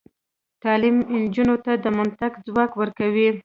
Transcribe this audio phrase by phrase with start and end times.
[0.63, 3.29] تعلیم نجونو ته د منطق ځواک ورکوي.